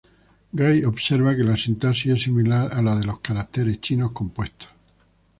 [0.59, 4.69] Guy observa que la sintaxis es similar a la de los caracteres chinos compuestos.